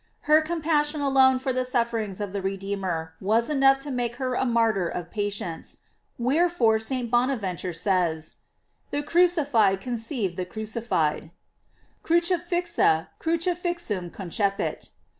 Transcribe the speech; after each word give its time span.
* 0.11 0.19
Her 0.21 0.41
compassion 0.41 0.99
alone 0.99 1.37
for 1.37 1.53
the 1.53 1.63
sufferings 1.63 2.19
of 2.19 2.33
the 2.33 2.41
Redeemer 2.41 3.13
was 3.21 3.51
enough 3.51 3.77
to 3.81 3.91
make 3.91 4.15
her 4.15 4.33
a 4.33 4.47
martyr 4.47 4.87
of 4.87 5.11
patience; 5.11 5.81
wherefore 6.17 6.79
St. 6.79 7.11
Bonaventure 7.11 7.71
says: 7.71 8.37
The 8.89 9.03
crucified 9.03 9.79
conceived 9.79 10.37
the 10.37 10.45
crucified: 10.45 11.29
"Crucifixa 12.03 13.09
crucifixum 13.19 14.11
concepit." 14.11 14.89